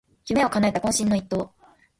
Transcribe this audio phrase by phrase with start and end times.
[0.27, 1.53] 夢をかなえた懇親の一投